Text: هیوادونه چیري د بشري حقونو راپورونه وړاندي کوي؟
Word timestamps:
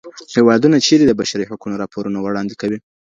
هیوادونه 0.35 0.77
چیري 0.85 1.05
د 1.07 1.11
بشري 1.19 1.45
حقونو 1.51 1.79
راپورونه 1.81 2.17
وړاندي 2.21 2.55
کوي؟ 2.61 2.77